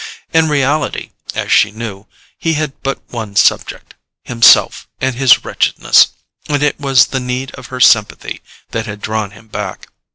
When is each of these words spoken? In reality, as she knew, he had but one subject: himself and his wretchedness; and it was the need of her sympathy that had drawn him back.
In 0.33 0.49
reality, 0.49 1.11
as 1.35 1.51
she 1.51 1.69
knew, 1.69 2.07
he 2.39 2.53
had 2.55 2.73
but 2.81 2.99
one 3.09 3.35
subject: 3.35 3.93
himself 4.23 4.87
and 4.99 5.13
his 5.13 5.45
wretchedness; 5.45 6.07
and 6.49 6.63
it 6.63 6.79
was 6.79 7.05
the 7.05 7.19
need 7.19 7.51
of 7.53 7.67
her 7.67 7.79
sympathy 7.79 8.41
that 8.71 8.87
had 8.87 8.99
drawn 8.99 9.29
him 9.29 9.47
back. 9.47 9.89